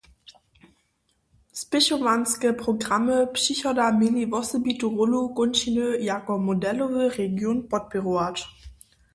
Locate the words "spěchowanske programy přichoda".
1.53-3.91